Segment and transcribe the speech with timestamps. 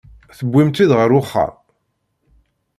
[0.37, 1.53] Tewwim-tt-id ɣer uxxam?